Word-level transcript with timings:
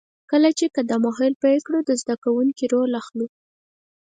کله 0.31 0.49
چې 0.57 0.73
قدم 0.75 1.01
وهل 1.05 1.33
پیل 1.43 1.59
کړو، 1.67 1.79
د 1.85 1.91
زده 2.01 2.15
کوونکي 2.23 2.65
رول 2.73 2.91
اخلو. 3.01 3.27